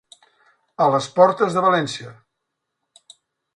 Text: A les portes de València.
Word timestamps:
A 0.85 0.87
les 0.95 1.09
portes 1.19 1.59
de 1.59 1.63
València. 1.67 2.17